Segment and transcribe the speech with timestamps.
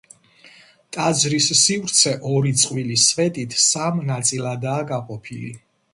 [0.95, 5.55] ტაძრის სივრცე ორი წყვილი სვეტით სამ ნაწილადაა გაყოფილი.